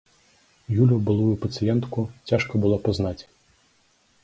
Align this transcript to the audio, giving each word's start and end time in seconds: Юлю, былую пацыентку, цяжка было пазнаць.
Юлю, 0.75 0.97
былую 1.09 1.35
пацыентку, 1.43 2.07
цяжка 2.33 2.53
было 2.65 2.77
пазнаць. 2.89 3.17